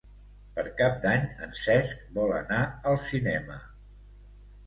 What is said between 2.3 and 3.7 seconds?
anar al cinema.